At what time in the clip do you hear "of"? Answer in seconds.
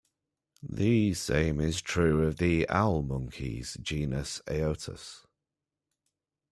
2.25-2.37